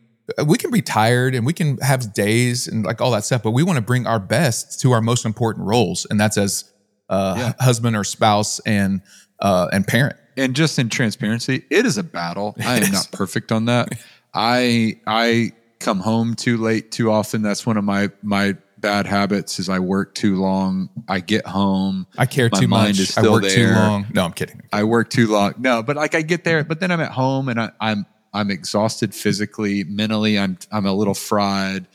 [0.47, 3.51] We can be tired and we can have days and like all that stuff, but
[3.51, 6.71] we want to bring our best to our most important roles, and that's as
[7.09, 7.53] uh, yeah.
[7.59, 9.01] husband or spouse and
[9.41, 10.17] uh, and parent.
[10.37, 12.55] And just in transparency, it is a battle.
[12.61, 13.99] I am not perfect on that.
[14.35, 17.43] I I come home too late too often.
[17.43, 20.89] That's one of my my bad habits is I work too long.
[21.09, 22.07] I get home.
[22.17, 22.99] I care too much.
[22.99, 23.55] Is still I work there.
[23.55, 24.07] too long.
[24.13, 24.63] No, I'm kidding.
[24.73, 25.55] I work too long.
[25.59, 28.51] No, but like I get there, but then I'm at home and I, I'm I'm
[28.51, 30.39] exhausted physically, mentally.
[30.39, 31.87] I'm I'm a little fried.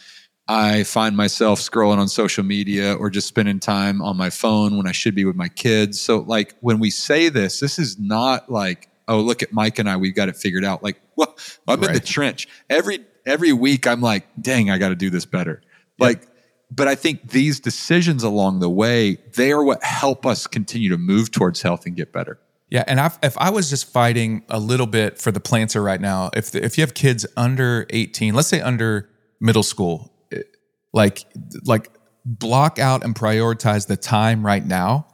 [0.47, 4.88] I find myself scrolling on social media or just spending time on my phone when
[4.88, 5.99] I should be with my kids.
[5.99, 9.89] So like when we say this, this is not like, oh, look at Mike and
[9.89, 10.84] I, we've got it figured out.
[10.84, 11.36] Like, well,
[11.67, 11.89] I'm right.
[11.89, 12.47] in the trench.
[12.69, 15.62] Every every week I'm like, dang, I got to do this better.
[15.97, 15.99] Yep.
[15.99, 16.27] Like
[16.71, 20.97] but I think these decisions along the way, they are what help us continue to
[20.97, 22.39] move towards health and get better.
[22.69, 26.01] Yeah, and I've, if I was just fighting a little bit for the planter right
[26.01, 30.12] now, if the, if you have kids under eighteen, let's say under middle school,
[30.95, 31.25] like
[31.65, 31.91] like
[32.25, 35.08] block out and prioritize the time right now,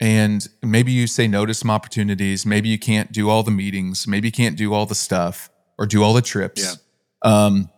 [0.00, 2.44] and maybe you say no to some opportunities.
[2.44, 4.08] Maybe you can't do all the meetings.
[4.08, 6.76] Maybe you can't do all the stuff or do all the trips,
[7.24, 7.30] yeah.
[7.30, 7.70] um,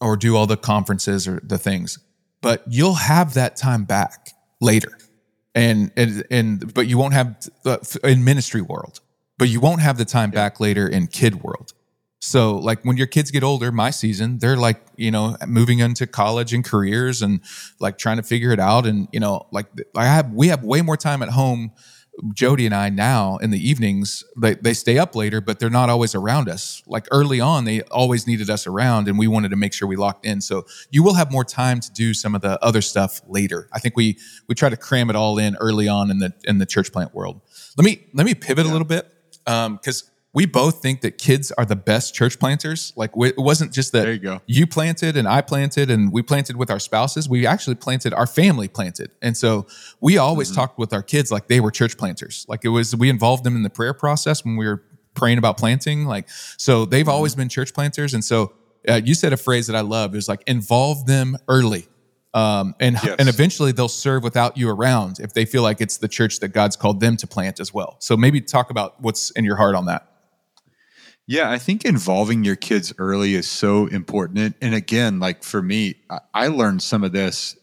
[0.00, 2.00] or do all the conferences or the things
[2.42, 4.98] but you'll have that time back later.
[5.54, 9.00] And, and, and, but you won't have uh, in ministry world,
[9.38, 11.72] but you won't have the time back later in kid world.
[12.24, 16.06] So like when your kids get older, my season, they're like, you know, moving into
[16.06, 17.40] college and careers and
[17.80, 18.86] like trying to figure it out.
[18.86, 21.72] And, you know, like I have, we have way more time at home
[22.34, 25.88] Jody and I now in the evenings, they, they stay up later, but they're not
[25.88, 26.82] always around us.
[26.86, 29.96] Like early on, they always needed us around and we wanted to make sure we
[29.96, 30.40] locked in.
[30.40, 33.68] So you will have more time to do some of the other stuff later.
[33.72, 36.58] I think we we try to cram it all in early on in the in
[36.58, 37.40] the church plant world.
[37.76, 38.70] Let me let me pivot yeah.
[38.70, 39.08] a little bit.
[39.46, 42.92] Um, because we both think that kids are the best church planters.
[42.96, 44.40] Like it wasn't just that there you, go.
[44.46, 47.28] you planted and I planted and we planted with our spouses.
[47.28, 49.10] We actually planted, our family planted.
[49.20, 49.66] And so
[50.00, 50.56] we always mm-hmm.
[50.56, 52.46] talked with our kids like they were church planters.
[52.48, 54.82] Like it was, we involved them in the prayer process when we were
[55.14, 56.06] praying about planting.
[56.06, 57.10] Like, so they've mm-hmm.
[57.10, 58.14] always been church planters.
[58.14, 58.54] And so
[58.88, 61.88] uh, you said a phrase that I love is like involve them early.
[62.34, 63.16] Um, and yes.
[63.18, 66.48] and eventually they'll serve without you around if they feel like it's the church that
[66.48, 67.96] God's called them to plant as well.
[67.98, 70.08] So maybe talk about what's in your heart on that.
[71.26, 74.56] Yeah, I think involving your kids early is so important.
[74.60, 77.56] And, again, like for me, I, I learned some of this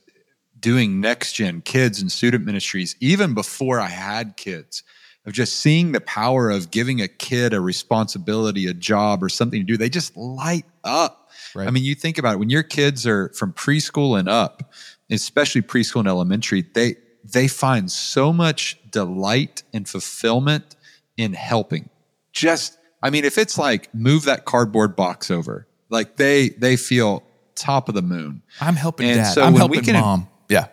[0.59, 4.83] doing next gen kids and student ministries even before I had kids
[5.25, 9.61] of just seeing the power of giving a kid a responsibility, a job, or something
[9.61, 9.77] to do.
[9.77, 11.29] They just light up.
[11.53, 11.67] Right.
[11.67, 14.73] I mean, you think about it when your kids are from preschool and up,
[15.09, 20.75] especially preschool and elementary, they they find so much delight and fulfillment
[21.17, 21.89] in helping.
[22.31, 27.23] Just I mean, if it's like move that cardboard box over, like they they feel
[27.55, 28.41] top of the moon.
[28.59, 29.33] I'm helping and dad.
[29.33, 30.29] So I'm helping can, mom.
[30.49, 30.67] Yeah.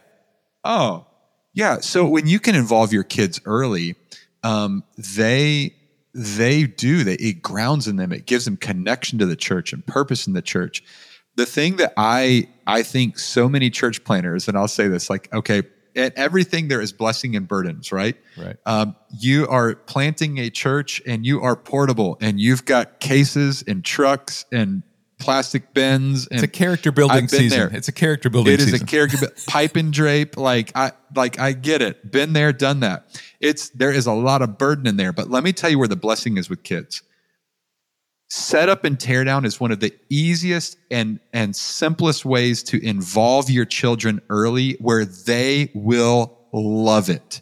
[0.65, 1.07] Oh,
[1.53, 1.81] yeah.
[1.81, 3.97] So when you can involve your kids early,
[4.43, 5.75] um, they
[6.15, 7.05] they do.
[7.05, 8.13] They it grounds in them.
[8.13, 10.83] It gives them connection to the church and purpose in the church.
[11.37, 15.33] The thing that I I think so many church planters, and I'll say this, like,
[15.35, 15.63] okay,
[15.97, 18.17] and everything there is blessing and burdens, right?
[18.37, 18.57] Right.
[18.67, 23.85] Um, you are planting a church and you are portable and you've got cases and
[23.85, 24.83] trucks and
[25.19, 26.29] plastic bins.
[26.31, 27.59] it's a character building season.
[27.59, 27.71] There.
[27.73, 28.53] It's a character building.
[28.53, 28.83] It is season.
[28.83, 30.37] a character pipe and drape.
[30.37, 32.11] Like I like I get it.
[32.11, 33.21] Been there, done that.
[33.41, 35.13] It's there is a lot of burden in there.
[35.13, 37.03] But let me tell you where the blessing is with kids.
[38.29, 43.65] Setup and teardown is one of the easiest and, and simplest ways to involve your
[43.65, 47.41] children early where they will love it.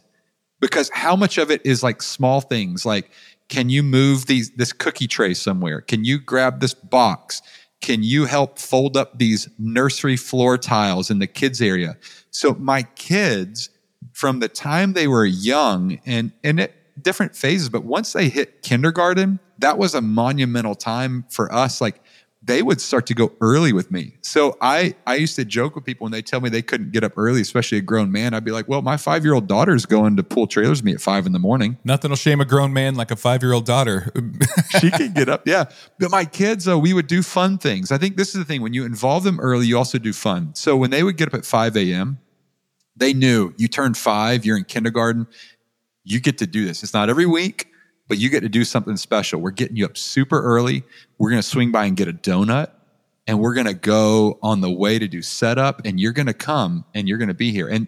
[0.61, 3.11] Because how much of it is like small things like,
[3.49, 5.81] can you move these, this cookie tray somewhere?
[5.81, 7.41] Can you grab this box?
[7.81, 11.97] Can you help fold up these nursery floor tiles in the kids area?
[12.31, 13.71] So my kids,
[14.13, 18.63] from the time they were young and, and it, different phases, but once they hit
[18.63, 21.81] kindergarten, that was a monumental time for us.
[21.81, 22.01] Like
[22.47, 24.15] they would start to go early with me.
[24.21, 27.03] So I I used to joke with people when they tell me they couldn't get
[27.03, 28.35] up early, especially a grown man.
[28.35, 30.93] I'd be like, "Well, my five year old daughter's going to pull trailers with me
[30.93, 33.53] at five in the morning." Nothing will shame a grown man like a five year
[33.53, 34.13] old daughter.
[34.81, 35.65] she can get up, yeah.
[35.99, 37.91] But my kids, though, we would do fun things.
[37.91, 40.55] I think this is the thing: when you involve them early, you also do fun.
[40.55, 42.19] So when they would get up at five a.m.,
[42.97, 45.27] they knew you turned five, you're in kindergarten,
[46.05, 46.83] you get to do this.
[46.83, 47.69] It's not every week
[48.09, 49.41] but you get to do something special.
[49.41, 50.85] We're getting you up super early.
[51.19, 52.71] We're going to swing by and get a donut
[53.27, 56.35] and we're going to go on the way to do setup and you're going to
[56.35, 57.69] come and you're going to be here.
[57.69, 57.87] And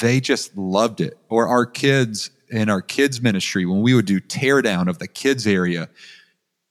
[0.00, 1.16] they just loved it.
[1.28, 5.46] Or our kids in our kids ministry, when we would do teardown of the kids
[5.46, 5.88] area,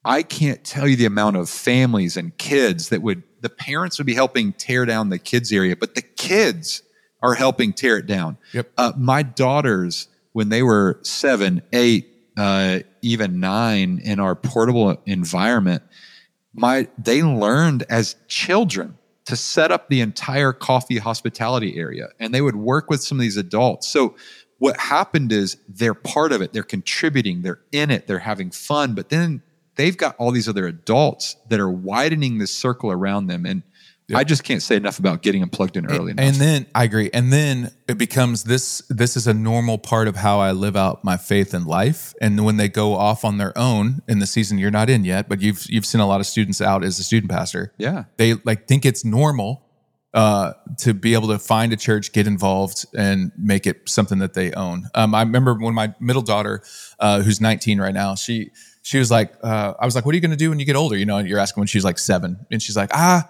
[0.04, 4.08] I can't tell you the amount of families and kids that would, the parents would
[4.08, 6.84] be helping tear down the kids area, but the kids
[7.22, 8.38] are helping tear it down.
[8.54, 8.72] Yep.
[8.78, 15.84] Uh, my daughters, when they were seven, eight, uh, even nine in our portable environment,
[16.54, 22.42] my they learned as children to set up the entire coffee hospitality area, and they
[22.42, 23.88] would work with some of these adults.
[23.88, 24.16] So
[24.60, 28.94] what happened is they're part of it, they're contributing, they're in it, they're having fun,
[28.94, 29.42] but then
[29.76, 33.46] they've got all these other adults that are widening this circle around them.
[33.46, 33.64] And
[34.08, 34.20] Yep.
[34.20, 36.34] I just can't say enough about getting them plugged in early and, enough.
[36.34, 37.10] And then I agree.
[37.12, 41.04] And then it becomes this this is a normal part of how I live out
[41.04, 42.14] my faith in life.
[42.22, 45.28] And when they go off on their own in the season you're not in yet,
[45.28, 47.74] but you've you've seen a lot of students out as a student pastor.
[47.78, 48.04] Yeah.
[48.18, 49.66] They like think it's normal
[50.16, 54.34] uh, to be able to find a church, get involved, and make it something that
[54.34, 54.88] they own.
[54.96, 56.64] Um, I remember when my middle daughter,
[57.00, 60.16] uh, who's 19 right now, she she was like, uh, I was like, "What are
[60.16, 62.00] you going to do when you get older?" You know, you're asking when she's like
[62.00, 63.30] seven, and she's like, "Ah,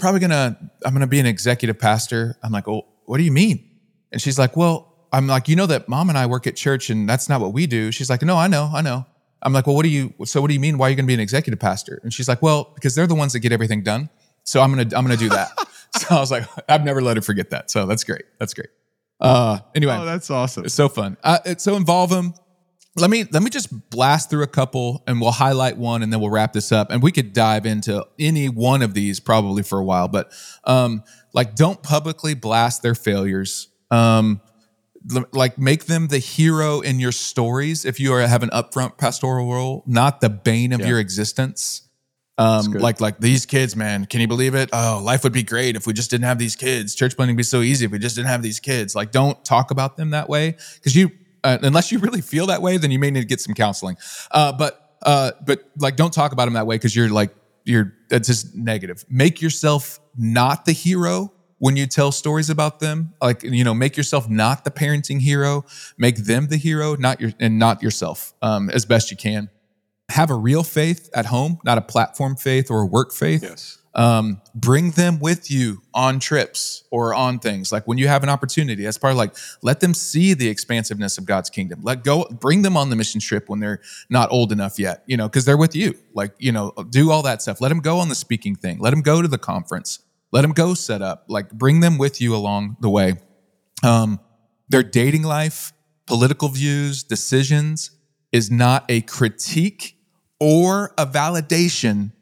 [0.00, 2.36] probably gonna I'm gonna be an executive pastor.
[2.42, 3.64] I'm like, well, what do you mean?
[4.12, 6.90] And she's like, well, I'm like, you know that mom and I work at church
[6.90, 7.92] and that's not what we do.
[7.92, 9.06] She's like, no, I know, I know.
[9.42, 10.12] I'm like, well, what do you?
[10.24, 10.78] So what do you mean?
[10.78, 12.00] Why are you gonna be an executive pastor?
[12.02, 14.10] And she's like, well, because they're the ones that get everything done.
[14.44, 15.50] So I'm gonna I'm gonna do that.
[15.96, 17.70] so I was like, I've never let her forget that.
[17.70, 18.24] So that's great.
[18.38, 18.68] That's great.
[19.20, 20.64] Uh, anyway, oh, that's awesome.
[20.64, 21.16] It's so fun.
[21.22, 22.34] Uh, so involve them
[22.96, 26.20] let me let me just blast through a couple and we'll highlight one and then
[26.20, 29.78] we'll wrap this up and we could dive into any one of these probably for
[29.78, 30.32] a while but
[30.64, 34.40] um like don't publicly blast their failures um
[35.32, 39.50] Like make them the hero in your stories if you are have an upfront pastoral
[39.50, 40.88] role, not the bane of Yeah.
[40.88, 41.88] your existence.
[42.36, 44.04] Um, like like these kids, man.
[44.06, 44.68] Can you believe it?
[44.74, 46.94] Oh, life would be great if we just didn't have these kids.
[46.94, 48.94] Church planting would be so easy if we just didn't have these kids.
[48.94, 51.10] Like, don't talk about them that way because you,
[51.44, 53.96] uh, unless you really feel that way, then you may need to get some counseling.
[54.30, 57.34] Uh, but uh, but like, don't talk about them that way because you're like
[57.64, 59.04] you're that's just negative.
[59.08, 63.14] Make yourself not the hero when you tell stories about them.
[63.20, 65.64] Like you know, make yourself not the parenting hero.
[65.96, 69.48] Make them the hero, not your and not yourself um, as best you can
[70.10, 73.42] have a real faith at home, not a platform faith or a work faith.
[73.42, 73.78] Yes.
[73.92, 78.28] Um, bring them with you on trips or on things like when you have an
[78.28, 78.84] opportunity.
[78.84, 81.80] That's part of like let them see the expansiveness of God's kingdom.
[81.82, 85.16] Let go, bring them on the mission trip when they're not old enough yet, you
[85.16, 85.98] know, because they're with you.
[86.14, 87.60] Like you know, do all that stuff.
[87.60, 88.78] Let them go on the speaking thing.
[88.78, 89.98] Let them go to the conference.
[90.30, 91.24] Let them go set up.
[91.26, 93.14] Like bring them with you along the way.
[93.82, 94.20] Um,
[94.68, 95.72] their dating life,
[96.06, 97.90] political views, decisions
[98.30, 99.96] is not a critique
[100.38, 102.12] or a validation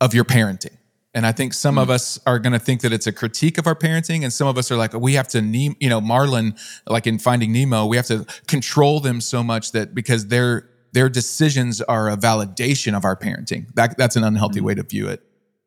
[0.00, 0.76] of your parenting.
[1.14, 3.66] And I think some of us are going to think that it's a critique of
[3.66, 6.54] our parenting, and some of us are like, we have to, ne- you know, Marlin,
[6.86, 11.08] like in Finding Nemo, we have to control them so much that because their their
[11.08, 13.66] decisions are a validation of our parenting.
[13.74, 15.22] That that's an unhealthy way to view it.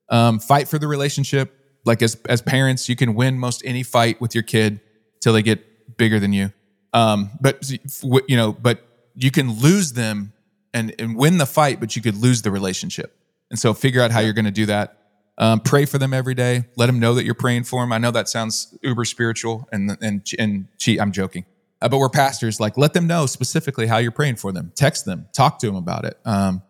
[0.10, 1.54] Um, fight for the relationship.
[1.84, 4.82] Like as as parents, you can win most any fight with your kid
[5.22, 6.52] till they get bigger than you.
[6.94, 7.70] Um, but
[8.28, 8.84] you know, but
[9.16, 10.34] you can lose them
[10.74, 13.16] and and win the fight, but you could lose the relationship.
[13.52, 15.05] And so figure out how you're going to do that.
[15.38, 16.66] Um, pray for them every day.
[16.78, 17.92] Let them know that you're praying for them.
[17.92, 21.00] I know that sounds uber spiritual and and and cheat.
[21.02, 21.46] I'm joking,
[21.82, 22.60] uh, but we're pastors.
[22.60, 24.72] Like let them know specifically how you're praying for them.
[24.76, 25.28] Text them.
[25.34, 26.18] Talk to them about it.
[26.24, 26.62] Um,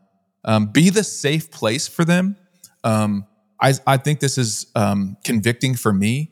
[0.44, 2.38] um, be the safe place for them.
[2.84, 3.28] Um,
[3.62, 6.32] I I think this is um, convicting for me.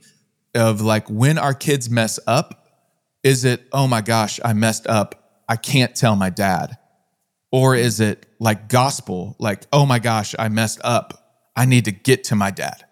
[0.56, 2.68] Of like when our kids mess up,
[3.24, 5.44] is it oh my gosh I messed up?
[5.50, 6.78] I can't tell my dad
[7.54, 11.23] or is it like gospel like oh my gosh i messed up
[11.56, 12.86] i need to get to my dad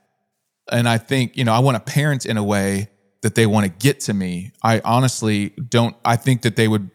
[0.72, 2.90] and i think you know i want to parent in a way
[3.22, 6.90] that they want to get to me i honestly don't i think that they would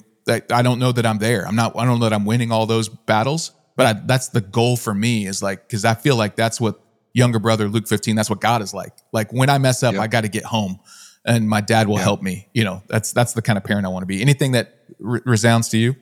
[0.51, 2.67] i don't know that i'm there i'm not i don't know that i'm winning all
[2.67, 6.37] those battles but I, that's the goal for me is like because i feel like
[6.37, 6.81] that's what
[7.15, 10.03] younger brother luke 15 that's what god is like like when i mess up Yep.
[10.03, 10.81] i got to get home
[11.25, 13.89] and my dad will help me you know that's that's the kind of parent i
[13.89, 15.95] want to be anything that re- resounds to you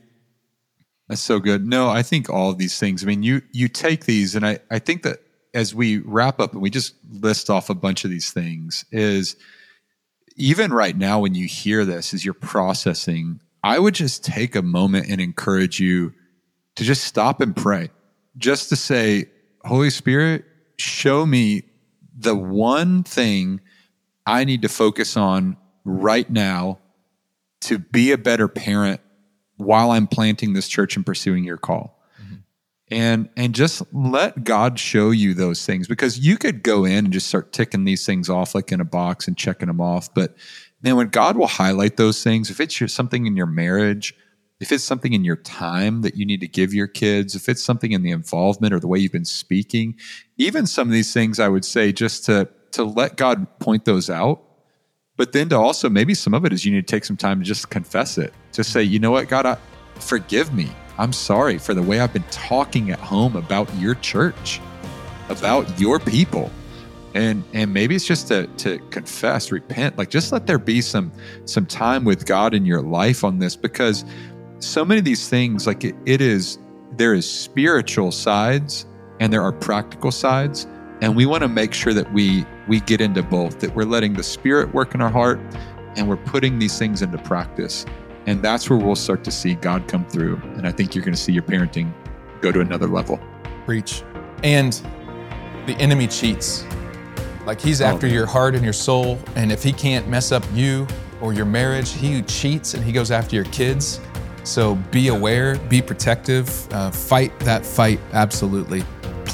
[1.09, 1.67] That's so good.
[1.67, 3.05] No, I think all of these things.
[3.05, 5.19] I mean, you you take these, and I I think that
[5.55, 9.37] as we wrap up and we just list off a bunch of these things, is
[10.37, 14.63] even right now when you hear this, as you're processing, I would just take a
[14.63, 16.13] moment and encourage you
[16.75, 17.91] to just stop and pray,
[18.37, 19.31] just to say,
[19.65, 20.45] Holy Spirit,
[20.77, 21.63] show me
[22.17, 23.61] the one thing
[24.27, 26.79] I need to focus on right now
[27.63, 29.01] to be a better parent
[29.57, 31.99] while I'm planting this church and pursuing your call.
[32.95, 37.13] And and just let God show you those things because you could go in and
[37.13, 40.13] just start ticking these things off like in a box and checking them off.
[40.15, 40.37] But
[40.81, 44.15] man, when God will highlight those things, if it's your, something in your marriage,
[44.61, 47.65] if it's something in your time that you need to give your kids, if it's
[47.65, 49.97] something in the involvement or the way you've been speaking,
[50.37, 54.09] even some of these things, I would say just to to let God point those
[54.09, 54.41] out
[55.17, 57.39] but then to also maybe some of it is you need to take some time
[57.39, 59.57] to just confess it to say you know what god I,
[59.97, 64.61] forgive me i'm sorry for the way i've been talking at home about your church
[65.29, 66.51] about your people.
[67.15, 71.13] And and maybe it's just to to confess repent like just let there be some
[71.45, 74.05] some time with god in your life on this because
[74.59, 76.59] so many of these things like it, it is
[76.97, 78.87] there is spiritual sides
[79.21, 80.67] and there are practical sides.
[81.03, 84.15] And we want to make sure that we we get into both that we're letting
[84.15, 85.39] the spirit work in our heart
[85.97, 87.87] and we're putting these things into practice
[88.27, 90.37] and that's where we'll start to see god come through.
[90.57, 91.93] And i think you're going to see your parenting
[92.41, 93.19] go to another level.
[93.65, 94.03] Preach.
[94.43, 94.73] And
[95.67, 96.65] the enemy cheats.
[97.47, 98.15] Like he's Oh, after man.
[98.15, 99.19] your heart and your soul.
[99.37, 100.87] And if he can't mess up you
[101.23, 104.01] or your marriage he cheats and he goes after your kids.
[104.43, 108.85] So be aware be protective uh, fight that fight absolutely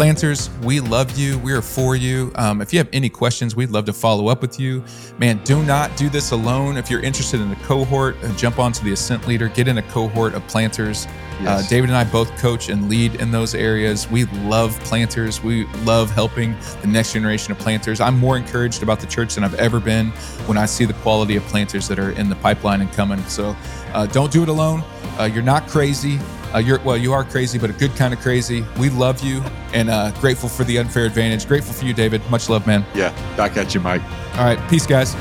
[0.00, 3.68] planters we love you we are for you um, if you have any questions we'd
[3.68, 4.82] love to follow up with you
[5.18, 8.82] man do not do this alone if you're interested in a cohort uh, jump onto
[8.82, 11.06] the ascent leader get in a cohort of planters
[11.40, 14.06] uh, David and I both coach and lead in those areas.
[14.10, 15.42] We love planters.
[15.42, 17.98] We love helping the next generation of planters.
[17.98, 20.08] I'm more encouraged about the church than I've ever been
[20.44, 23.24] when I see the quality of planters that are in the pipeline and coming.
[23.24, 23.56] So
[23.94, 24.84] uh, don't do it alone.
[25.18, 26.18] Uh, you're not crazy.
[26.54, 28.64] Uh, you're well, you are crazy, but a good kind of crazy.
[28.78, 29.40] We love you
[29.72, 31.46] and uh, grateful for the unfair advantage.
[31.46, 32.22] Grateful for you, David.
[32.30, 32.84] Much love, man.
[32.94, 34.02] yeah back at you mike
[34.34, 35.14] All right, peace, guys.